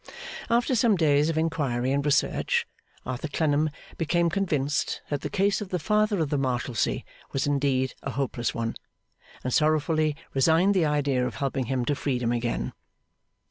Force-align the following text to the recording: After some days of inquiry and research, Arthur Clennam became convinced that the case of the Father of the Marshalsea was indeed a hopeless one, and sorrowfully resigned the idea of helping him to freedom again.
After 0.49 0.73
some 0.75 0.95
days 0.95 1.29
of 1.29 1.37
inquiry 1.37 1.91
and 1.91 2.03
research, 2.03 2.65
Arthur 3.05 3.27
Clennam 3.27 3.69
became 3.99 4.31
convinced 4.31 4.99
that 5.11 5.21
the 5.21 5.29
case 5.29 5.61
of 5.61 5.69
the 5.69 5.77
Father 5.77 6.19
of 6.19 6.31
the 6.31 6.39
Marshalsea 6.39 7.03
was 7.33 7.45
indeed 7.45 7.93
a 8.01 8.09
hopeless 8.09 8.51
one, 8.51 8.73
and 9.43 9.53
sorrowfully 9.53 10.15
resigned 10.33 10.73
the 10.73 10.85
idea 10.87 11.23
of 11.27 11.35
helping 11.35 11.65
him 11.67 11.85
to 11.85 11.93
freedom 11.93 12.31
again. 12.31 12.73